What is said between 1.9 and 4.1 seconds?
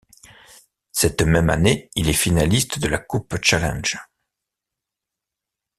il est finaliste de la Coupe Challenge.